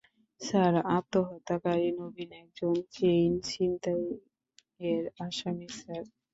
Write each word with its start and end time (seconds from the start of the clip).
Sir 0.41 0.73
আত্মহত্যাকারী 0.97 1.87
নবীন 1.99 2.29
একজন 2.41 2.73
চেইন 2.95 3.31
ছিনতাইয়ের 3.47 5.03
আসামি, 5.19 5.67
স্যার। 5.79 6.03